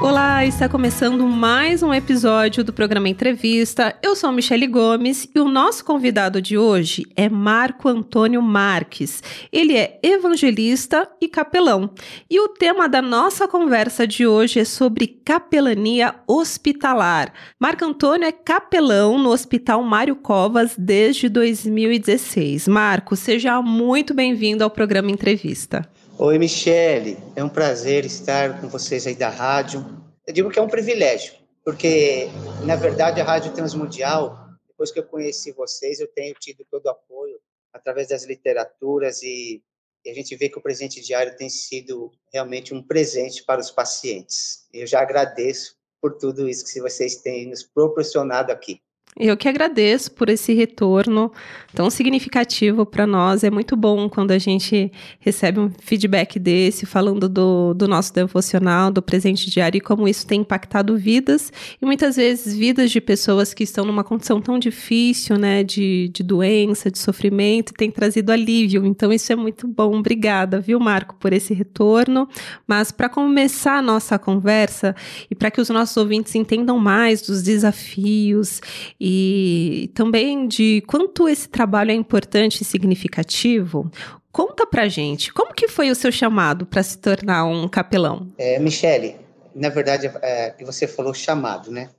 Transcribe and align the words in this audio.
Olá, 0.00 0.46
está 0.46 0.68
começando 0.68 1.26
mais 1.26 1.82
um 1.82 1.92
episódio 1.92 2.62
do 2.62 2.72
programa 2.72 3.08
Entrevista. 3.08 3.98
Eu 4.00 4.14
sou 4.14 4.30
Michele 4.30 4.68
Gomes 4.68 5.28
e 5.34 5.40
o 5.40 5.48
nosso 5.48 5.84
convidado 5.84 6.40
de 6.40 6.56
hoje 6.56 7.04
é 7.16 7.28
Marco 7.28 7.88
Antônio 7.88 8.40
Marques. 8.40 9.20
Ele 9.52 9.76
é 9.76 9.98
evangelista 10.00 11.10
e 11.20 11.26
capelão. 11.26 11.90
E 12.30 12.38
o 12.38 12.48
tema 12.48 12.88
da 12.88 13.02
nossa 13.02 13.48
conversa 13.48 14.06
de 14.06 14.24
hoje 14.24 14.60
é 14.60 14.64
sobre 14.64 15.08
capelania 15.08 16.14
hospitalar. 16.28 17.32
Marco 17.58 17.84
Antônio 17.84 18.24
é 18.24 18.32
capelão 18.32 19.18
no 19.18 19.30
Hospital 19.30 19.82
Mário 19.82 20.14
Covas 20.14 20.76
desde 20.78 21.28
2016. 21.28 22.68
Marco, 22.68 23.16
seja 23.16 23.60
muito 23.60 24.14
bem-vindo 24.14 24.62
ao 24.62 24.70
programa 24.70 25.10
Entrevista. 25.10 25.90
Oi, 26.20 26.36
Michele. 26.36 27.16
É 27.36 27.44
um 27.44 27.48
prazer 27.48 28.04
estar 28.04 28.60
com 28.60 28.68
vocês 28.68 29.06
aí 29.06 29.14
da 29.14 29.28
rádio. 29.28 29.86
Eu 30.26 30.34
digo 30.34 30.50
que 30.50 30.58
é 30.58 30.62
um 30.62 30.66
privilégio, 30.66 31.32
porque, 31.64 32.26
na 32.66 32.74
verdade, 32.74 33.20
a 33.20 33.24
Rádio 33.24 33.54
Transmundial, 33.54 34.48
depois 34.66 34.90
que 34.90 34.98
eu 34.98 35.04
conheci 35.04 35.52
vocês, 35.52 36.00
eu 36.00 36.08
tenho 36.08 36.34
tido 36.34 36.66
todo 36.68 36.86
o 36.86 36.88
apoio 36.88 37.38
através 37.72 38.08
das 38.08 38.24
literaturas 38.24 39.22
e, 39.22 39.62
e 40.04 40.10
a 40.10 40.12
gente 40.12 40.34
vê 40.34 40.48
que 40.48 40.58
o 40.58 40.60
presente 40.60 41.00
diário 41.00 41.36
tem 41.36 41.48
sido 41.48 42.10
realmente 42.32 42.74
um 42.74 42.82
presente 42.82 43.44
para 43.44 43.60
os 43.60 43.70
pacientes. 43.70 44.66
Eu 44.74 44.88
já 44.88 45.00
agradeço 45.00 45.76
por 46.02 46.18
tudo 46.18 46.48
isso 46.48 46.64
que 46.64 46.80
vocês 46.80 47.14
têm 47.18 47.46
nos 47.46 47.62
proporcionado 47.62 48.50
aqui. 48.50 48.82
Eu 49.16 49.36
que 49.36 49.48
agradeço 49.48 50.12
por 50.12 50.28
esse 50.28 50.54
retorno 50.54 51.32
tão 51.74 51.90
significativo 51.90 52.86
para 52.86 53.04
nós. 53.04 53.42
É 53.42 53.50
muito 53.50 53.76
bom 53.76 54.08
quando 54.08 54.30
a 54.30 54.38
gente 54.38 54.92
recebe 55.18 55.58
um 55.58 55.70
feedback 55.80 56.38
desse, 56.38 56.86
falando 56.86 57.28
do, 57.28 57.74
do 57.74 57.88
nosso 57.88 58.14
devocional, 58.14 58.92
do 58.92 59.02
presente 59.02 59.50
diário 59.50 59.78
e 59.78 59.80
como 59.80 60.06
isso 60.06 60.24
tem 60.24 60.42
impactado 60.42 60.96
vidas 60.96 61.52
e 61.82 61.84
muitas 61.84 62.14
vezes 62.14 62.56
vidas 62.56 62.92
de 62.92 63.00
pessoas 63.00 63.52
que 63.52 63.64
estão 63.64 63.84
numa 63.84 64.04
condição 64.04 64.40
tão 64.40 64.56
difícil, 64.56 65.36
né, 65.36 65.64
de, 65.64 66.08
de 66.14 66.22
doença, 66.22 66.90
de 66.90 66.98
sofrimento, 66.98 67.70
e 67.70 67.74
tem 67.74 67.90
trazido 67.90 68.30
alívio. 68.30 68.86
Então, 68.86 69.12
isso 69.12 69.32
é 69.32 69.36
muito 69.36 69.66
bom. 69.66 69.98
Obrigada, 69.98 70.60
viu, 70.60 70.78
Marco, 70.78 71.16
por 71.16 71.32
esse 71.32 71.52
retorno. 71.52 72.28
Mas 72.66 72.92
para 72.92 73.08
começar 73.08 73.78
a 73.78 73.82
nossa 73.82 74.18
conversa 74.18 74.94
e 75.28 75.34
para 75.34 75.50
que 75.50 75.60
os 75.60 75.68
nossos 75.68 75.96
ouvintes 75.96 76.34
entendam 76.34 76.78
mais 76.78 77.20
dos 77.20 77.42
desafios 77.42 78.60
e 79.00 79.90
também 79.94 80.48
de 80.48 80.82
quanto 80.86 81.28
esse 81.28 81.48
trabalho 81.48 81.90
é 81.90 81.94
importante 81.94 82.62
e 82.62 82.64
significativo. 82.64 83.90
Conta 84.32 84.66
pra 84.66 84.88
gente, 84.88 85.32
como 85.32 85.54
que 85.54 85.68
foi 85.68 85.90
o 85.90 85.94
seu 85.94 86.12
chamado 86.12 86.66
para 86.66 86.82
se 86.82 86.98
tornar 86.98 87.44
um 87.44 87.68
capelão? 87.68 88.32
É, 88.36 88.58
Michele, 88.58 89.16
na 89.54 89.68
verdade, 89.68 90.06
é, 90.22 90.54
você 90.64 90.86
falou 90.86 91.14
chamado, 91.14 91.70
né? 91.70 91.90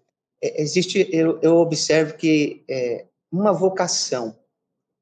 É, 0.42 0.62
existe, 0.62 1.08
eu, 1.12 1.40
eu, 1.42 1.58
observo 1.58 2.16
que 2.16 2.64
é, 2.70 3.06
uma 3.32 3.52
vocação. 3.52 4.36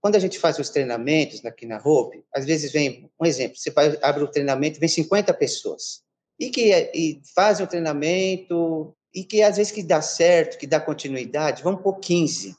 Quando 0.01 0.15
a 0.15 0.19
gente 0.19 0.39
faz 0.39 0.57
os 0.57 0.69
treinamentos 0.69 1.43
aqui 1.45 1.65
na 1.65 1.77
Hope, 1.77 2.23
às 2.33 2.45
vezes 2.45 2.71
vem, 2.71 3.09
um 3.19 3.25
exemplo, 3.25 3.57
você 3.57 3.71
vai, 3.71 3.97
abre 4.01 4.23
o 4.23 4.27
treinamento, 4.27 4.79
vem 4.79 4.89
50 4.89 5.33
pessoas, 5.33 6.01
e 6.39 6.49
que 6.49 6.71
e 6.93 7.21
fazem 7.35 7.65
o 7.65 7.69
treinamento, 7.69 8.95
e 9.17 9.23
que 9.23 9.41
às 9.41 9.57
vezes 9.57 9.71
que 9.71 9.81
dá 9.81 9.99
certo, 9.99 10.59
que 10.59 10.67
dá 10.67 10.79
continuidade, 10.79 11.63
vão 11.63 11.75
por 11.75 11.97
15, 11.97 12.55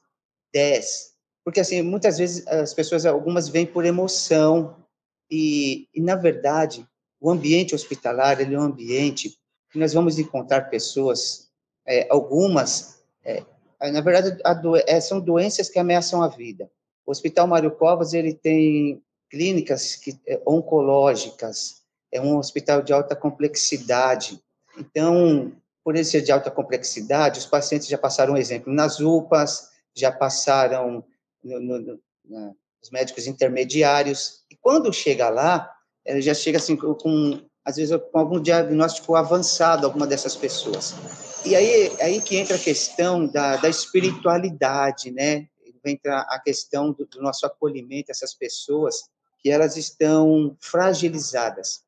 10. 0.52 1.12
Porque 1.44 1.60
assim, 1.60 1.82
muitas 1.82 2.18
vezes 2.18 2.44
as 2.48 2.74
pessoas, 2.74 3.06
algumas 3.06 3.48
vêm 3.48 3.64
por 3.64 3.84
emoção 3.84 4.74
e, 5.30 5.88
e 5.94 6.00
na 6.00 6.16
verdade, 6.16 6.84
o 7.20 7.30
ambiente 7.30 7.76
hospitalar, 7.76 8.40
ele 8.40 8.56
é 8.56 8.58
um 8.58 8.64
ambiente 8.64 9.38
que 9.70 9.78
nós 9.78 9.92
vamos 9.92 10.18
encontrar 10.18 10.62
pessoas, 10.62 11.48
é, 11.86 12.08
algumas, 12.10 13.04
é, 13.24 13.44
na 13.92 14.00
verdade, 14.00 14.36
do, 14.60 14.76
é, 14.78 15.00
são 15.00 15.20
doenças 15.20 15.70
que 15.70 15.78
ameaçam 15.78 16.24
a 16.24 16.28
vida. 16.28 16.68
O 17.06 17.12
Hospital 17.12 17.46
Mário 17.46 17.70
Covas, 17.70 18.14
ele 18.14 18.34
tem 18.34 19.00
clínicas 19.30 19.94
que, 19.94 20.18
é, 20.26 20.42
oncológicas, 20.44 21.82
é 22.10 22.20
um 22.20 22.36
hospital 22.36 22.82
de 22.82 22.92
alta 22.92 23.14
complexidade. 23.14 24.42
Então, 24.76 25.52
por 25.88 25.96
ele 25.96 26.04
ser 26.04 26.20
de 26.20 26.30
alta 26.30 26.50
complexidade, 26.50 27.38
os 27.38 27.46
pacientes 27.46 27.88
já 27.88 27.96
passaram, 27.96 28.34
um 28.34 28.36
exemplo, 28.36 28.70
nas 28.70 29.00
UPAs, 29.00 29.70
já 29.96 30.12
passaram 30.12 31.02
no, 31.42 31.58
no, 31.58 31.78
no, 31.78 32.00
nos 32.28 32.90
médicos 32.92 33.26
intermediários, 33.26 34.44
e 34.50 34.56
quando 34.56 34.92
chega 34.92 35.30
lá, 35.30 35.66
ele 36.04 36.20
já 36.20 36.34
chega 36.34 36.58
assim 36.58 36.76
com, 36.76 37.40
às 37.64 37.76
vezes, 37.76 37.98
com 38.12 38.18
algum 38.18 38.38
diagnóstico 38.38 39.16
avançado, 39.16 39.86
alguma 39.86 40.06
dessas 40.06 40.36
pessoas. 40.36 40.94
E 41.46 41.56
aí, 41.56 41.90
aí 42.02 42.20
que 42.20 42.36
entra 42.36 42.56
a 42.56 42.60
questão 42.60 43.26
da, 43.26 43.56
da 43.56 43.70
espiritualidade, 43.70 45.10
né? 45.10 45.48
Entra 45.82 46.20
a 46.28 46.38
questão 46.38 46.92
do, 46.92 47.06
do 47.06 47.22
nosso 47.22 47.46
acolhimento, 47.46 48.10
essas 48.10 48.34
pessoas 48.34 49.08
que 49.38 49.48
elas 49.48 49.78
estão 49.78 50.54
fragilizadas. 50.60 51.82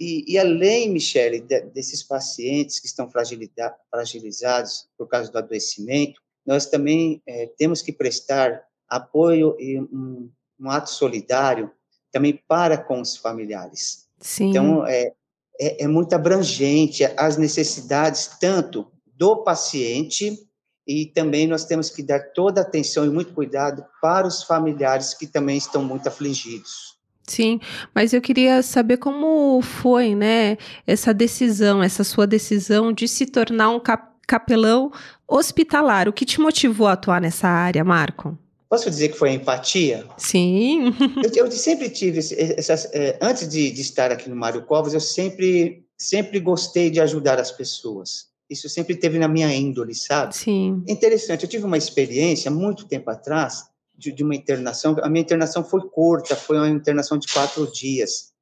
E, 0.00 0.24
e 0.26 0.38
além, 0.38 0.90
Michele, 0.90 1.40
de, 1.40 1.60
desses 1.60 2.02
pacientes 2.02 2.80
que 2.80 2.86
estão 2.86 3.10
fragilizados 3.10 4.88
por 4.96 5.06
causa 5.06 5.30
do 5.30 5.36
adoecimento, 5.36 6.22
nós 6.46 6.64
também 6.64 7.22
é, 7.26 7.46
temos 7.58 7.82
que 7.82 7.92
prestar 7.92 8.64
apoio 8.88 9.54
e 9.60 9.78
um, 9.78 10.30
um, 10.58 10.70
ato 10.70 10.88
solidário 10.88 11.70
também 12.10 12.42
para 12.48 12.78
com 12.78 13.00
os 13.00 13.14
familiares. 13.14 14.08
Sim. 14.18 14.48
Então, 14.48 14.86
é, 14.86 15.12
é, 15.60 15.84
é 15.84 15.86
muito 15.86 16.14
abrangente 16.14 17.04
as 17.16 17.36
necessidades 17.36 18.38
tanto 18.40 18.90
do 19.04 19.44
paciente 19.44 20.48
e 20.86 21.06
também 21.06 21.46
nós 21.46 21.66
temos 21.66 21.90
que 21.90 22.02
dar 22.02 22.32
toda 22.32 22.62
atenção 22.62 23.04
e 23.04 23.10
muito 23.10 23.34
cuidado 23.34 23.84
para 24.00 24.26
os 24.26 24.42
familiares 24.42 25.12
que 25.12 25.26
também 25.26 25.58
estão 25.58 25.84
muito 25.84 26.08
afligidos. 26.08 26.98
Sim, 27.30 27.60
mas 27.94 28.12
eu 28.12 28.20
queria 28.20 28.60
saber 28.60 28.96
como 28.96 29.62
foi, 29.62 30.16
né, 30.16 30.58
essa 30.84 31.14
decisão, 31.14 31.80
essa 31.80 32.02
sua 32.02 32.26
decisão 32.26 32.92
de 32.92 33.06
se 33.06 33.24
tornar 33.24 33.70
um 33.70 33.78
cap 33.78 34.10
capelão 34.26 34.92
hospitalar. 35.26 36.08
O 36.08 36.12
que 36.12 36.24
te 36.24 36.40
motivou 36.40 36.86
a 36.86 36.92
atuar 36.92 37.20
nessa 37.20 37.48
área, 37.48 37.82
Marco? 37.84 38.38
Posso 38.68 38.88
dizer 38.88 39.08
que 39.08 39.18
foi 39.18 39.30
a 39.30 39.32
empatia? 39.32 40.06
Sim. 40.16 40.92
eu, 41.22 41.46
eu, 41.46 41.50
sempre 41.50 41.88
tive, 41.90 42.18
essas, 42.18 42.84
é, 42.92 43.18
antes 43.20 43.48
de, 43.48 43.70
de, 43.70 43.80
estar 43.80 44.12
aqui 44.12 44.30
no 44.30 44.36
Mário 44.36 44.62
Covas, 44.62 44.94
eu 44.94 45.00
sempre, 45.00 45.84
sempre 45.96 46.38
gostei 46.38 46.90
de 46.90 47.00
ajudar 47.00 47.40
as 47.40 47.50
pessoas. 47.50 48.28
Isso 48.48 48.68
sempre 48.68 48.96
teve 48.96 49.18
na 49.18 49.26
minha 49.26 49.52
índole, 49.52 49.94
sabe? 49.94 50.36
Sim. 50.36 50.82
Interessante, 50.88 51.44
eu 51.44 51.48
tive 51.48 51.64
uma 51.64 51.78
experiência 51.78 52.50
muito 52.50 52.86
tempo 52.86 53.10
atrás, 53.10 53.69
de, 54.00 54.12
de, 54.12 54.24
uma 54.24 54.34
internação. 54.34 54.96
A 55.02 55.08
minha 55.08 55.22
internação 55.22 55.62
foi 55.62 55.82
curta, 55.88 56.34
foi 56.34 56.56
uma 56.56 56.68
internação 56.68 57.18
de 57.18 57.30
quatro 57.32 57.70
dias. 57.70 58.32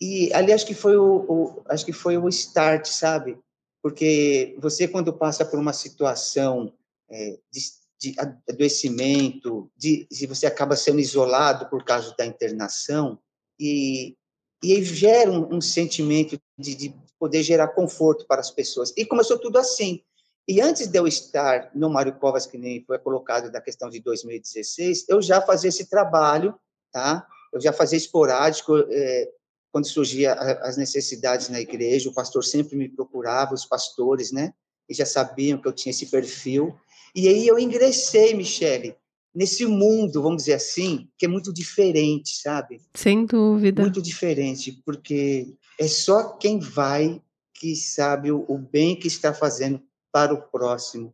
E 0.00 0.32
ali 0.34 0.52
acho 0.52 0.66
que 0.66 0.74
foi 0.74 0.96
o, 0.96 1.24
o 1.28 1.62
acho 1.68 1.86
que 1.86 1.92
foi 1.92 2.18
o 2.18 2.28
start, 2.28 2.86
sabe? 2.86 3.38
Porque 3.80 4.56
você 4.58 4.88
quando 4.88 5.12
passa 5.12 5.44
por 5.44 5.58
uma 5.58 5.72
situação 5.72 6.72
é, 7.08 7.38
de, 7.50 7.60
de, 8.00 8.14
adoecimento, 8.48 9.70
de, 9.76 10.06
de 10.10 10.26
você 10.26 10.46
acaba 10.46 10.74
sendo 10.74 10.98
isolado 10.98 11.66
por 11.70 11.84
causa 11.84 12.14
da 12.18 12.26
internação 12.26 13.18
e 13.58 14.16
e 14.64 14.82
gera 14.82 15.30
um, 15.30 15.56
um 15.56 15.60
sentimento 15.60 16.40
de, 16.58 16.74
de 16.74 16.94
poder 17.18 17.42
gerar 17.42 17.68
conforto 17.68 18.26
para 18.26 18.40
as 18.40 18.50
pessoas. 18.50 18.92
E 18.96 19.04
começou 19.04 19.38
tudo 19.38 19.58
assim. 19.58 20.02
E 20.46 20.60
antes 20.60 20.86
de 20.86 20.98
eu 20.98 21.06
estar 21.06 21.70
no 21.74 21.88
Mário 21.88 22.14
Covas, 22.14 22.46
que 22.46 22.58
nem 22.58 22.84
foi 22.84 22.98
colocado 22.98 23.50
da 23.50 23.60
questão 23.60 23.88
de 23.88 24.00
2016, 24.00 25.06
eu 25.08 25.22
já 25.22 25.40
fazia 25.40 25.68
esse 25.68 25.88
trabalho, 25.88 26.54
tá? 26.92 27.26
Eu 27.52 27.60
já 27.60 27.72
fazia 27.72 27.96
esporádico, 27.96 28.76
é, 28.90 29.28
quando 29.72 29.86
surgia 29.86 30.34
as 30.34 30.76
necessidades 30.76 31.48
na 31.48 31.60
igreja, 31.60 32.10
o 32.10 32.14
pastor 32.14 32.44
sempre 32.44 32.76
me 32.76 32.88
procurava, 32.88 33.54
os 33.54 33.64
pastores, 33.64 34.30
né? 34.30 34.52
E 34.88 34.94
já 34.94 35.06
sabiam 35.06 35.58
que 35.58 35.66
eu 35.66 35.72
tinha 35.72 35.90
esse 35.90 36.06
perfil. 36.06 36.76
E 37.14 37.26
aí 37.26 37.46
eu 37.46 37.58
ingressei, 37.58 38.34
Michele, 38.34 38.96
nesse 39.34 39.64
mundo, 39.66 40.22
vamos 40.22 40.42
dizer 40.42 40.54
assim, 40.54 41.08
que 41.18 41.24
é 41.24 41.28
muito 41.28 41.52
diferente, 41.52 42.36
sabe? 42.36 42.82
Sem 42.94 43.24
dúvida. 43.24 43.82
Muito 43.82 44.02
diferente, 44.02 44.80
porque 44.84 45.56
é 45.78 45.88
só 45.88 46.34
quem 46.36 46.58
vai 46.58 47.20
que 47.54 47.74
sabe 47.74 48.30
o, 48.30 48.44
o 48.48 48.58
bem 48.58 48.94
que 48.94 49.06
está 49.06 49.32
fazendo 49.32 49.82
para 50.14 50.32
o 50.32 50.40
próximo. 50.40 51.12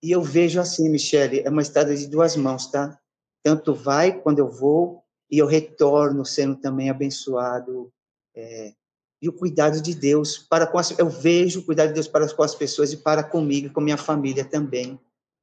E 0.00 0.12
eu 0.12 0.22
vejo 0.22 0.60
assim, 0.60 0.88
Michele, 0.88 1.40
é 1.40 1.50
uma 1.50 1.60
estrada 1.60 1.96
de 1.96 2.06
duas 2.06 2.36
mãos, 2.36 2.70
tá? 2.70 2.96
Tanto 3.42 3.74
vai 3.74 4.12
quando 4.12 4.38
eu 4.38 4.48
vou 4.48 5.02
e 5.28 5.38
eu 5.38 5.46
retorno 5.46 6.24
sendo 6.24 6.54
também 6.54 6.88
abençoado. 6.88 7.92
É, 8.32 8.74
e 9.20 9.28
o 9.28 9.32
cuidado 9.32 9.82
de 9.82 9.92
Deus 9.92 10.38
para 10.38 10.68
com 10.68 10.78
as, 10.78 10.96
eu 10.96 11.10
vejo 11.10 11.58
o 11.58 11.64
cuidado 11.64 11.88
de 11.88 11.94
Deus 11.94 12.06
para 12.06 12.32
com 12.32 12.44
as 12.44 12.54
pessoas 12.54 12.92
e 12.92 12.98
para 12.98 13.24
comigo 13.24 13.74
com 13.74 13.80
minha 13.80 13.96
família 13.96 14.44
também. 14.44 15.00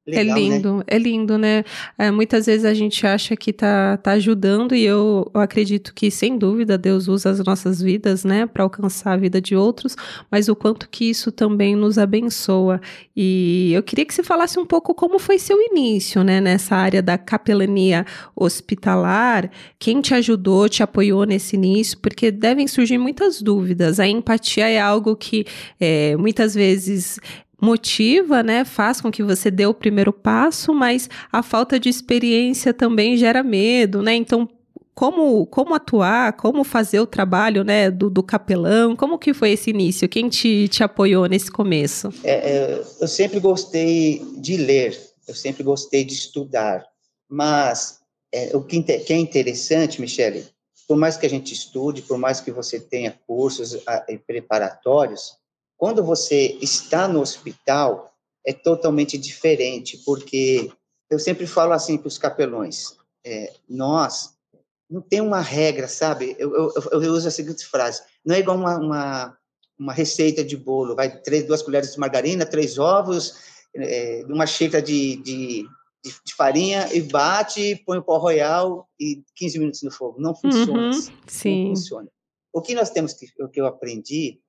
É 0.08 0.22
Legal, 0.22 0.36
é 0.36 0.40
lindo, 0.40 0.76
né? 0.76 0.84
é 0.86 0.98
lindo, 0.98 1.38
né? 1.38 1.64
É, 1.98 2.12
muitas 2.12 2.46
vezes 2.46 2.64
a 2.64 2.72
gente 2.72 3.04
acha 3.04 3.34
que 3.34 3.52
tá, 3.52 3.96
tá 3.96 4.12
ajudando 4.12 4.72
e 4.72 4.84
eu, 4.84 5.28
eu 5.34 5.40
acredito 5.40 5.92
que, 5.92 6.12
sem 6.12 6.38
dúvida, 6.38 6.78
Deus 6.78 7.08
usa 7.08 7.30
as 7.30 7.42
nossas 7.44 7.82
vidas, 7.82 8.24
né, 8.24 8.46
para 8.46 8.62
alcançar 8.62 9.12
a 9.14 9.16
vida 9.16 9.40
de 9.40 9.56
outros, 9.56 9.96
mas 10.30 10.48
o 10.48 10.54
quanto 10.54 10.88
que 10.88 11.10
isso 11.10 11.32
também 11.32 11.74
nos 11.74 11.98
abençoa. 11.98 12.80
E 13.16 13.72
eu 13.74 13.82
queria 13.82 14.04
que 14.04 14.14
você 14.14 14.22
falasse 14.22 14.60
um 14.60 14.64
pouco 14.64 14.94
como 14.94 15.18
foi 15.18 15.40
seu 15.40 15.60
início, 15.60 16.22
né, 16.22 16.40
nessa 16.40 16.76
área 16.76 17.02
da 17.02 17.18
capelania 17.18 18.06
hospitalar, 18.36 19.50
quem 19.76 20.00
te 20.00 20.14
ajudou, 20.14 20.68
te 20.68 20.84
apoiou 20.84 21.24
nesse 21.24 21.56
início, 21.56 21.98
porque 21.98 22.30
devem 22.30 22.68
surgir 22.68 22.98
muitas 22.98 23.42
dúvidas. 23.42 23.98
A 23.98 24.06
empatia 24.06 24.68
é 24.68 24.80
algo 24.80 25.16
que 25.16 25.44
é, 25.80 26.16
muitas 26.16 26.54
vezes 26.54 27.18
motiva, 27.60 28.42
né, 28.42 28.64
faz 28.64 29.00
com 29.00 29.10
que 29.10 29.22
você 29.22 29.50
dê 29.50 29.66
o 29.66 29.74
primeiro 29.74 30.12
passo, 30.12 30.74
mas 30.74 31.08
a 31.32 31.42
falta 31.42 31.78
de 31.80 31.88
experiência 31.88 32.74
também 32.74 33.16
gera 33.16 33.42
medo, 33.42 34.02
né? 34.02 34.14
Então, 34.14 34.48
como, 34.94 35.46
como 35.46 35.74
atuar, 35.74 36.32
como 36.34 36.64
fazer 36.64 37.00
o 37.00 37.06
trabalho, 37.06 37.62
né, 37.62 37.90
do, 37.90 38.08
do 38.08 38.22
capelão? 38.22 38.96
Como 38.96 39.18
que 39.18 39.34
foi 39.34 39.50
esse 39.52 39.68
início? 39.68 40.08
Quem 40.08 40.28
te, 40.28 40.68
te 40.68 40.82
apoiou 40.82 41.26
nesse 41.26 41.50
começo? 41.50 42.08
É, 42.24 42.52
é, 42.52 42.84
eu 43.00 43.06
sempre 43.06 43.38
gostei 43.38 44.24
de 44.38 44.56
ler, 44.56 44.98
eu 45.28 45.34
sempre 45.34 45.62
gostei 45.62 46.02
de 46.02 46.14
estudar, 46.14 46.82
mas 47.28 48.00
é, 48.32 48.56
o 48.56 48.62
que, 48.62 48.82
que 48.82 49.12
é 49.12 49.16
interessante, 49.16 50.00
Michele, 50.00 50.46
por 50.88 50.96
mais 50.96 51.16
que 51.16 51.26
a 51.26 51.30
gente 51.30 51.52
estude, 51.52 52.00
por 52.00 52.16
mais 52.16 52.40
que 52.40 52.50
você 52.50 52.80
tenha 52.80 53.14
cursos 53.26 53.76
preparatórios, 54.26 55.32
quando 55.76 56.02
você 56.02 56.58
está 56.60 57.06
no 57.06 57.20
hospital, 57.20 58.12
é 58.46 58.52
totalmente 58.52 59.18
diferente, 59.18 59.98
porque 60.04 60.70
eu 61.10 61.18
sempre 61.18 61.46
falo 61.46 61.72
assim 61.72 61.98
para 61.98 62.08
os 62.08 62.18
capelões: 62.18 62.96
é, 63.24 63.52
nós 63.68 64.34
não 64.88 65.00
tem 65.00 65.20
uma 65.20 65.40
regra, 65.40 65.88
sabe? 65.88 66.36
Eu, 66.38 66.54
eu, 66.54 67.02
eu, 67.02 67.12
uso 67.12 67.28
a 67.28 67.30
seguinte 67.30 67.66
frase: 67.66 68.02
não 68.24 68.34
é 68.34 68.38
igual 68.38 68.56
uma, 68.56 68.78
uma, 68.78 69.38
uma 69.78 69.92
receita 69.92 70.44
de 70.44 70.56
bolo, 70.56 70.94
vai 70.94 71.20
três, 71.20 71.44
duas 71.44 71.62
colheres 71.62 71.92
de 71.92 71.98
margarina, 71.98 72.46
três 72.46 72.78
ovos, 72.78 73.34
é, 73.74 74.24
uma 74.28 74.46
xícara 74.46 74.82
de, 74.82 75.16
de, 75.16 75.66
de, 76.04 76.34
farinha 76.36 76.88
e 76.92 77.02
bate, 77.02 77.82
põe 77.84 77.98
o 77.98 78.02
pó 78.02 78.18
royal 78.18 78.88
e 78.98 79.22
15 79.34 79.58
minutos 79.58 79.82
no 79.82 79.90
fogo. 79.90 80.20
Não 80.20 80.34
funciona. 80.34 80.82
Uhum, 80.82 80.90
assim, 80.90 81.12
sim. 81.26 81.62
Não 81.64 81.76
funciona. 81.76 82.08
O 82.52 82.62
que 82.62 82.74
nós 82.74 82.90
temos 82.90 83.12
que, 83.12 83.26
o 83.42 83.48
que 83.48 83.60
eu 83.60 83.66
aprendi 83.66 84.40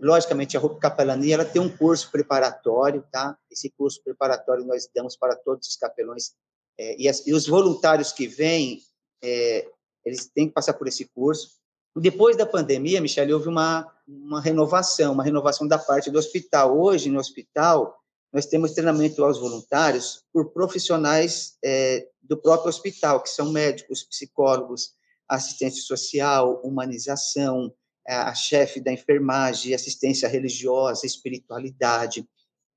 logicamente, 0.00 0.56
a 0.56 0.60
roupa 0.60 0.78
capelania 0.78 1.34
ela 1.34 1.44
tem 1.44 1.60
um 1.60 1.74
curso 1.74 2.10
preparatório, 2.10 3.04
tá? 3.10 3.36
Esse 3.50 3.70
curso 3.70 4.02
preparatório 4.02 4.64
nós 4.64 4.88
damos 4.94 5.16
para 5.16 5.36
todos 5.36 5.68
os 5.68 5.76
capelões 5.76 6.32
é, 6.78 6.96
e, 7.00 7.08
as, 7.08 7.26
e, 7.26 7.32
os 7.32 7.46
voluntários 7.46 8.12
que 8.12 8.26
vêm, 8.26 8.80
é, 9.22 9.66
eles 10.04 10.26
têm 10.26 10.48
que 10.48 10.54
passar 10.54 10.74
por 10.74 10.86
esse 10.88 11.04
curso. 11.06 11.56
Depois 11.96 12.36
da 12.36 12.44
pandemia, 12.44 13.00
Michele, 13.00 13.32
houve 13.32 13.48
uma, 13.48 13.90
uma 14.06 14.40
renovação, 14.40 15.12
uma 15.14 15.24
renovação 15.24 15.66
da 15.66 15.78
parte 15.78 16.10
do 16.10 16.18
hospital. 16.18 16.78
Hoje, 16.78 17.08
no 17.08 17.18
hospital, 17.18 17.98
nós 18.32 18.44
temos 18.44 18.72
treinamento 18.72 19.24
aos 19.24 19.38
voluntários 19.38 20.22
por 20.32 20.52
profissionais 20.52 21.56
é, 21.64 22.06
do 22.20 22.36
próprio 22.36 22.68
hospital, 22.68 23.22
que 23.22 23.30
são 23.30 23.50
médicos, 23.50 24.02
psicólogos, 24.02 24.90
assistente 25.26 25.76
social, 25.76 26.60
humanização, 26.62 27.66
é 27.66 27.85
a 28.14 28.34
chefe 28.34 28.80
da 28.80 28.92
enfermagem, 28.92 29.74
assistência 29.74 30.28
religiosa, 30.28 31.06
espiritualidade. 31.06 32.26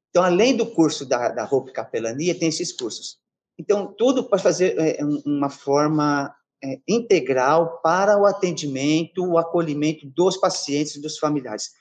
Então, 0.09 0.23
além 0.23 0.55
do 0.55 0.65
curso 0.65 1.05
da, 1.05 1.29
da 1.29 1.43
roupa 1.43 1.71
capelania, 1.71 2.37
tem 2.37 2.49
esses 2.49 2.71
cursos. 2.71 3.19
Então, 3.57 3.93
tudo 3.97 4.23
para 4.23 4.39
fazer 4.39 4.75
é, 4.79 4.99
uma 5.25 5.49
forma 5.49 6.33
é, 6.63 6.79
integral 6.87 7.79
para 7.81 8.17
o 8.17 8.25
atendimento, 8.25 9.23
o 9.23 9.37
acolhimento 9.37 10.07
dos 10.07 10.37
pacientes 10.37 10.95
e 10.95 11.01
dos 11.01 11.17
familiares. 11.17 11.71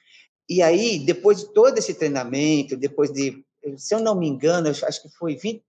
E 0.49 0.63
aí, 0.63 0.99
depois 0.99 1.39
de 1.39 1.53
todo 1.53 1.79
esse 1.79 1.95
treinamento, 1.95 2.77
depois 2.77 3.13
de, 3.13 3.45
se 3.77 3.95
eu 3.95 4.01
não 4.01 4.15
me 4.15 4.27
engano, 4.27 4.69
acho 4.69 5.03
que 5.03 5.09
foi 5.11 5.37
20, 5.37 5.63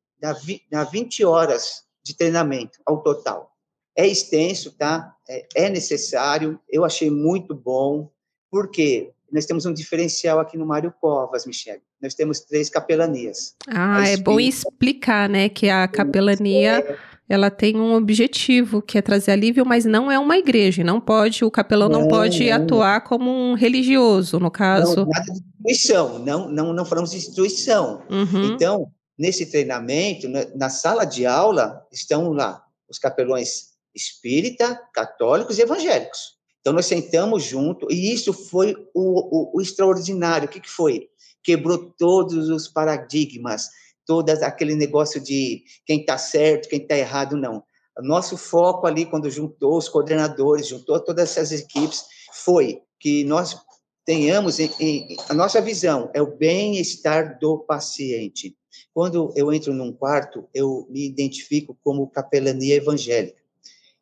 da 0.69 0.83
20 0.83 1.23
horas 1.25 1.83
de 2.03 2.15
treinamento 2.15 2.79
ao 2.85 3.01
total. 3.03 3.51
É 3.97 4.07
extenso, 4.07 4.71
tá? 4.71 5.13
É, 5.27 5.45
é 5.55 5.69
necessário. 5.69 6.59
Eu 6.69 6.85
achei 6.85 7.09
muito 7.09 7.53
bom, 7.53 8.09
porque 8.49 9.11
nós 9.31 9.45
temos 9.45 9.65
um 9.65 9.73
diferencial 9.73 10.39
aqui 10.39 10.57
no 10.57 10.65
Mário 10.65 10.93
Covas, 10.99 11.45
Michele. 11.45 11.81
Nós 12.01 12.13
temos 12.13 12.39
três 12.39 12.69
capelanias. 12.69 13.55
Ah, 13.67 14.07
é 14.07 14.17
bom 14.17 14.39
explicar, 14.39 15.29
né, 15.29 15.49
que 15.49 15.69
a 15.69 15.87
capelania 15.87 16.79
é. 16.79 16.97
ela 17.27 17.51
tem 17.51 17.77
um 17.77 17.93
objetivo 17.93 18.81
que 18.81 18.97
é 18.97 19.01
trazer 19.01 19.31
alívio, 19.31 19.65
mas 19.65 19.85
não 19.85 20.11
é 20.11 20.17
uma 20.17 20.37
igreja. 20.37 20.83
Não 20.83 20.99
pode, 20.99 21.43
o 21.43 21.51
capelão 21.51 21.89
não, 21.89 22.01
não 22.01 22.07
pode 22.07 22.49
não. 22.49 22.55
atuar 22.55 23.01
como 23.01 23.29
um 23.29 23.53
religioso, 23.53 24.39
no 24.39 24.49
caso. 24.49 25.01
Não, 25.01 25.05
nada 25.07 25.25
de 25.25 25.39
instituição. 25.39 26.19
Não, 26.19 26.49
não, 26.49 26.73
não 26.73 26.85
falamos 26.85 27.11
de 27.11 27.17
instituição. 27.17 28.01
Uhum. 28.09 28.53
Então, 28.53 28.91
nesse 29.17 29.45
treinamento, 29.45 30.29
na, 30.29 30.45
na 30.55 30.69
sala 30.69 31.05
de 31.05 31.25
aula, 31.25 31.85
estão 31.91 32.31
lá 32.31 32.63
os 32.89 32.97
capelões 32.97 33.69
espírita, 33.95 34.79
católicos 34.93 35.57
e 35.57 35.61
evangélicos. 35.61 36.39
Então, 36.61 36.73
nós 36.73 36.85
sentamos 36.85 37.43
junto, 37.43 37.87
e 37.89 38.13
isso 38.13 38.33
foi 38.33 38.75
o, 38.93 39.53
o, 39.53 39.57
o 39.57 39.61
extraordinário. 39.61 40.47
O 40.47 40.51
que, 40.51 40.59
que 40.59 40.69
foi? 40.69 41.07
Quebrou 41.41 41.93
todos 41.97 42.49
os 42.49 42.67
paradigmas, 42.67 43.69
todo 44.05 44.29
aquele 44.29 44.75
negócio 44.75 45.21
de 45.21 45.63
quem 45.85 46.01
está 46.01 46.17
certo, 46.17 46.67
quem 46.67 46.81
está 46.81 46.97
errado, 46.97 47.37
não. 47.37 47.63
Nosso 48.01 48.37
foco 48.37 48.87
ali, 48.87 49.05
quando 49.05 49.29
juntou 49.29 49.77
os 49.77 49.89
coordenadores, 49.89 50.67
juntou 50.67 50.99
todas 50.99 51.31
essas 51.31 51.51
equipes, 51.51 52.05
foi 52.33 52.81
que 52.99 53.23
nós 53.23 53.57
tenhamos, 54.05 54.59
em, 54.59 54.71
em, 54.79 55.17
a 55.27 55.33
nossa 55.33 55.61
visão 55.61 56.09
é 56.13 56.21
o 56.21 56.35
bem-estar 56.37 57.37
do 57.39 57.59
paciente. 57.59 58.55
Quando 58.93 59.31
eu 59.35 59.53
entro 59.53 59.73
num 59.73 59.93
quarto, 59.93 60.47
eu 60.53 60.87
me 60.89 61.07
identifico 61.07 61.77
como 61.83 62.09
capelania 62.09 62.75
evangélica 62.75 63.38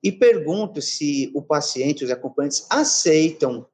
e 0.03 0.11
pergunto 0.11 0.81
se 0.81 1.31
o 1.33 1.41
paciente, 1.41 2.03
os 2.03 2.11
acompanhantes, 2.11 2.65
aceitam 2.69 3.67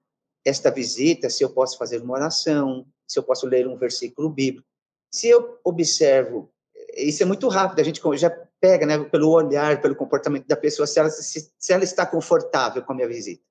esta 0.45 0.71
visita, 0.71 1.29
se 1.29 1.43
eu 1.43 1.49
posso 1.49 1.77
fazer 1.77 2.01
uma 2.01 2.13
oração, 2.13 2.85
se 3.07 3.17
eu 3.19 3.23
posso 3.23 3.45
ler 3.45 3.67
um 3.67 3.77
versículo 3.77 4.29
bíblico. 4.29 4.67
Se 5.11 5.27
eu 5.27 5.59
observo, 5.63 6.51
isso 6.95 7.23
é 7.23 7.25
muito 7.25 7.47
rápido, 7.47 7.79
a 7.79 7.83
gente 7.83 8.01
já 8.15 8.29
pega, 8.59 8.85
né, 8.85 8.97
pelo 9.05 9.29
olhar, 9.29 9.81
pelo 9.81 9.95
comportamento 9.95 10.47
da 10.47 10.55
pessoa, 10.55 10.87
se 10.87 10.99
ela, 10.99 11.09
se, 11.09 11.51
se 11.57 11.73
ela 11.73 11.83
está 11.83 12.05
confortável 12.05 12.81
com 12.81 12.93
a 12.93 12.95
minha 12.95 13.07
visita. 13.07 13.43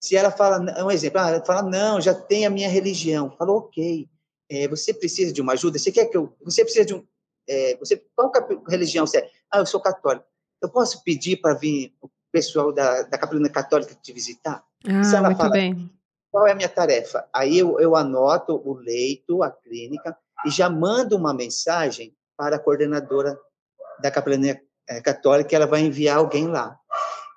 Se 0.00 0.16
ela 0.16 0.30
fala, 0.30 0.58
um 0.84 0.90
exemplo, 0.90 1.20
ah, 1.20 1.30
ela 1.30 1.44
fala, 1.44 1.62
não, 1.62 2.00
já 2.00 2.14
tem 2.14 2.44
a 2.44 2.50
minha 2.50 2.68
religião. 2.68 3.30
Falou, 3.38 3.58
ok, 3.58 4.08
é, 4.50 4.68
você 4.68 4.92
precisa 4.92 5.32
de 5.32 5.40
uma 5.40 5.52
ajuda? 5.52 5.78
Você 5.78 5.92
quer 5.92 6.06
que 6.06 6.16
eu, 6.16 6.36
você 6.44 6.64
precisa 6.64 6.84
de 6.84 6.94
um, 6.94 7.06
é, 7.48 7.76
você, 7.76 7.96
qual 8.14 8.30
religião 8.68 9.06
você 9.06 9.18
é? 9.18 9.30
Ah, 9.50 9.58
eu 9.58 9.66
sou 9.66 9.80
católico 9.80 10.26
eu 10.62 10.68
posso 10.68 11.02
pedir 11.02 11.36
para 11.38 11.54
vir 11.54 11.92
o 12.00 12.08
pessoal 12.30 12.72
da, 12.72 13.02
da 13.02 13.18
Capelana 13.18 13.48
Católica 13.48 13.94
te 14.00 14.12
visitar? 14.12 14.64
Ah, 14.86 15.02
Se 15.02 15.16
ela 15.16 15.28
muito 15.28 15.38
fala, 15.38 15.50
bem. 15.50 15.90
Qual 16.30 16.46
é 16.46 16.52
a 16.52 16.54
minha 16.54 16.68
tarefa? 16.68 17.28
Aí 17.32 17.58
eu, 17.58 17.78
eu 17.78 17.94
anoto 17.94 18.62
o 18.64 18.72
leito, 18.72 19.42
a 19.42 19.50
clínica, 19.50 20.16
e 20.46 20.50
já 20.50 20.70
mando 20.70 21.16
uma 21.16 21.34
mensagem 21.34 22.16
para 22.36 22.56
a 22.56 22.58
coordenadora 22.58 23.38
da 24.00 24.10
Capelania 24.10 24.60
Católica, 25.04 25.54
ela 25.54 25.66
vai 25.66 25.80
enviar 25.80 26.16
alguém 26.16 26.46
lá. 26.48 26.78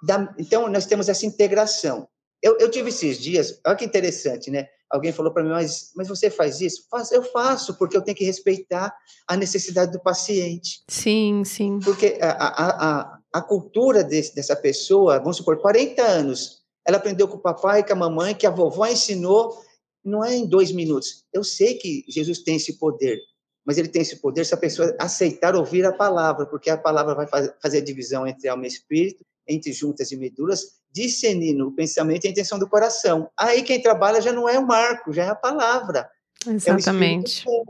Da, 0.03 0.33
então, 0.37 0.67
nós 0.67 0.85
temos 0.85 1.09
essa 1.09 1.25
integração. 1.25 2.07
Eu, 2.41 2.57
eu, 2.59 2.69
tive 2.69 2.89
esses 2.89 3.19
dias, 3.19 3.59
olha 3.65 3.75
que 3.75 3.85
interessante, 3.85 4.51
né? 4.51 4.67
Alguém 4.89 5.11
falou 5.11 5.33
para 5.33 5.43
mim, 5.43 5.49
mas, 5.49 5.91
mas 5.95 6.07
você 6.07 6.29
faz 6.29 6.61
isso? 6.61 6.83
eu 7.11 7.23
faço, 7.23 7.75
porque 7.75 7.97
eu 7.97 8.01
tenho 8.01 8.15
que 8.15 8.23
respeitar 8.23 8.95
a 9.27 9.35
necessidade 9.35 9.91
do 9.91 9.99
paciente. 9.99 10.83
Sim, 10.87 11.43
sim. 11.43 11.79
Porque 11.79 12.19
a, 12.21 12.31
a, 12.31 12.89
a, 12.89 13.14
a 13.35 13.41
cultura 13.41 14.01
desse, 14.01 14.33
dessa 14.33 14.55
pessoa, 14.55 15.19
vamos 15.19 15.35
supor, 15.35 15.57
40 15.57 16.01
anos, 16.01 16.61
ela 16.87 16.95
aprendeu 16.95 17.27
com 17.27 17.35
o 17.35 17.41
papai, 17.41 17.85
com 17.85 17.91
a 17.91 17.95
mamãe, 17.97 18.33
que 18.33 18.47
a 18.47 18.49
vovó 18.49 18.87
ensinou, 18.87 19.61
não 20.01 20.23
é 20.23 20.33
em 20.33 20.47
dois 20.47 20.71
minutos. 20.71 21.25
Eu 21.33 21.43
sei 21.43 21.73
que 21.73 22.05
Jesus 22.07 22.39
tem 22.39 22.55
esse 22.55 22.79
poder, 22.79 23.19
mas 23.65 23.77
ele 23.77 23.89
tem 23.89 24.03
esse 24.03 24.21
poder 24.21 24.45
se 24.45 24.53
a 24.53 24.57
pessoa 24.57 24.95
aceitar 24.97 25.53
ouvir 25.53 25.85
a 25.85 25.91
palavra, 25.91 26.45
porque 26.45 26.69
a 26.69 26.77
palavra 26.77 27.13
vai 27.13 27.27
fazer 27.61 27.79
a 27.79 27.83
divisão 27.83 28.25
entre 28.25 28.47
alma 28.47 28.63
e 28.63 28.67
espírito, 28.69 29.25
entre 29.45 29.73
juntas 29.73 30.13
e 30.13 30.15
medulas, 30.15 30.75
discernindo 30.89 31.67
o 31.67 31.75
pensamento 31.75 32.23
e 32.23 32.27
a 32.29 32.31
intenção 32.31 32.57
do 32.57 32.69
coração. 32.69 33.29
Aí 33.37 33.63
quem 33.63 33.81
trabalha 33.81 34.21
já 34.21 34.31
não 34.31 34.47
é 34.47 34.57
o 34.57 34.65
marco, 34.65 35.11
já 35.11 35.25
é 35.25 35.29
a 35.29 35.35
palavra. 35.35 36.09
Exatamente. 36.47 37.43
É 37.49 37.63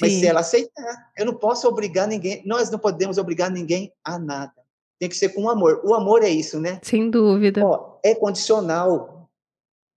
Mas 0.00 0.12
se 0.14 0.26
ela 0.26 0.40
aceitar, 0.40 1.10
eu 1.18 1.26
não 1.26 1.34
posso 1.34 1.68
obrigar 1.68 2.08
ninguém, 2.08 2.42
nós 2.46 2.70
não 2.70 2.78
podemos 2.78 3.18
obrigar 3.18 3.50
ninguém 3.50 3.92
a 4.02 4.18
nada. 4.18 4.65
Tem 4.98 5.08
que 5.08 5.16
ser 5.16 5.30
com 5.30 5.48
amor. 5.48 5.82
O 5.84 5.94
amor 5.94 6.22
é 6.22 6.28
isso, 6.30 6.58
né? 6.58 6.80
Sem 6.82 7.10
dúvida. 7.10 7.64
Ó, 7.64 7.98
é 8.02 8.14
condicional. 8.14 9.28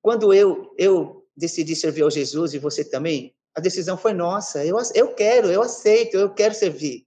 Quando 0.01 0.33
eu 0.33 0.73
eu 0.77 1.25
decidi 1.35 1.75
servir 1.75 2.03
ao 2.03 2.11
Jesus 2.11 2.53
e 2.53 2.59
você 2.59 2.83
também, 2.83 3.33
A 3.55 3.61
decisão 3.61 3.97
foi 3.97 4.13
nossa. 4.13 4.63
Eu, 4.65 4.77
eu 4.95 5.13
quero, 5.13 5.51
eu 5.51 5.61
aceito, 5.61 6.15
eu 6.15 6.29
quero 6.29 6.53
servir. 6.53 7.05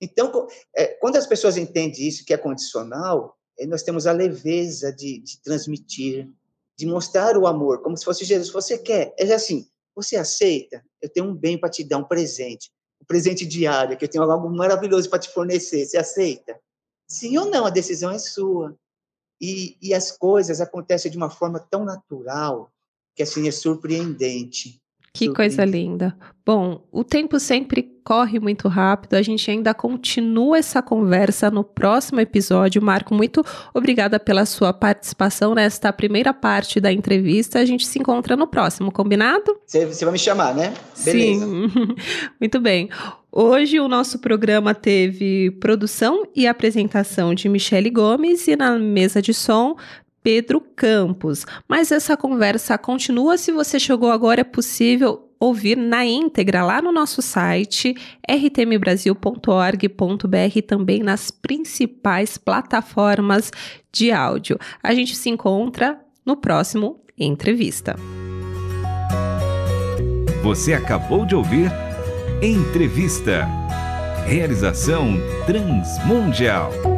Então, 0.00 0.46
é, 0.74 0.86
quando 0.86 1.16
as 1.16 1.26
pessoas 1.26 1.56
entendem 1.56 2.06
isso, 2.06 2.24
que 2.24 2.34
é 2.34 2.36
condicional, 2.36 3.36
nós 3.68 3.82
temos 3.82 4.06
a 4.06 4.12
leveza 4.12 4.92
de, 4.92 5.20
de 5.20 5.40
transmitir, 5.42 6.28
de 6.76 6.86
mostrar 6.86 7.36
o 7.36 7.46
amor, 7.46 7.82
como 7.82 7.96
se 7.96 8.04
fosse 8.04 8.24
Jesus. 8.24 8.50
Você 8.50 8.78
quer? 8.78 9.14
É 9.18 9.32
assim, 9.32 9.66
você 9.94 10.16
aceita? 10.16 10.82
Eu 11.00 11.08
tenho 11.08 11.26
um 11.26 11.34
bem 11.34 11.58
para 11.58 11.68
te 11.68 11.84
dar, 11.84 11.98
um 11.98 12.04
presente. 12.04 12.70
Um 13.00 13.04
presente 13.04 13.44
diário, 13.44 13.96
que 13.96 14.04
eu 14.04 14.08
tenho 14.08 14.24
algo 14.24 14.48
maravilhoso 14.48 15.10
para 15.10 15.18
te 15.18 15.28
fornecer. 15.28 15.84
Você 15.84 15.98
aceita? 15.98 16.58
Sim 17.06 17.36
ou 17.38 17.50
não, 17.50 17.66
a 17.66 17.70
decisão 17.70 18.10
é 18.10 18.18
sua. 18.18 18.76
E, 19.40 19.76
e 19.82 19.92
as 19.92 20.12
coisas 20.12 20.60
acontecem 20.60 21.10
de 21.10 21.16
uma 21.16 21.28
forma 21.28 21.58
tão 21.58 21.84
natural 21.84 22.70
que 23.14 23.22
assim 23.22 23.48
é 23.48 23.50
surpreendente. 23.50 24.80
Que 25.14 25.30
coisa 25.30 25.62
linda. 25.62 26.16
Bom, 26.44 26.88
o 26.90 27.04
tempo 27.04 27.38
sempre 27.38 27.82
corre 28.02 28.40
muito 28.40 28.66
rápido. 28.66 29.14
A 29.14 29.20
gente 29.20 29.50
ainda 29.50 29.74
continua 29.74 30.56
essa 30.56 30.80
conversa 30.80 31.50
no 31.50 31.62
próximo 31.62 32.18
episódio. 32.18 32.80
Marco, 32.80 33.14
muito 33.14 33.44
obrigada 33.74 34.18
pela 34.18 34.46
sua 34.46 34.72
participação 34.72 35.54
nesta 35.54 35.92
primeira 35.92 36.32
parte 36.32 36.80
da 36.80 36.90
entrevista. 36.90 37.58
A 37.58 37.64
gente 37.66 37.86
se 37.86 37.98
encontra 37.98 38.36
no 38.36 38.46
próximo, 38.46 38.90
combinado? 38.90 39.60
Você 39.66 39.84
vai 39.84 40.12
me 40.12 40.18
chamar, 40.18 40.54
né? 40.54 40.72
Beleza. 41.04 41.44
Sim. 41.44 41.68
muito 42.40 42.58
bem. 42.58 42.88
Hoje 43.34 43.80
o 43.80 43.88
nosso 43.88 44.18
programa 44.18 44.74
teve 44.74 45.52
produção 45.52 46.24
e 46.36 46.46
apresentação 46.46 47.34
de 47.34 47.48
Michele 47.48 47.88
Gomes 47.88 48.46
e 48.46 48.54
na 48.54 48.78
mesa 48.78 49.22
de 49.22 49.32
som 49.32 49.74
Pedro 50.22 50.60
Campos. 50.60 51.46
Mas 51.66 51.90
essa 51.90 52.14
conversa 52.14 52.76
continua. 52.76 53.38
Se 53.38 53.50
você 53.50 53.80
chegou 53.80 54.10
agora, 54.10 54.42
é 54.42 54.44
possível 54.44 55.30
ouvir 55.40 55.78
na 55.78 56.04
íntegra 56.04 56.62
lá 56.62 56.82
no 56.82 56.92
nosso 56.92 57.22
site 57.22 57.94
rtmbrasil.org.br 58.30 60.62
também 60.68 61.02
nas 61.02 61.30
principais 61.30 62.36
plataformas 62.36 63.50
de 63.90 64.12
áudio. 64.12 64.58
A 64.82 64.94
gente 64.94 65.16
se 65.16 65.30
encontra 65.30 65.98
no 66.24 66.36
próximo 66.36 67.00
entrevista. 67.18 67.96
Você 70.42 70.74
acabou 70.74 71.24
de 71.24 71.34
ouvir 71.34 71.70
Entrevista. 72.42 73.46
Realização 74.26 75.16
Transmundial. 75.46 76.91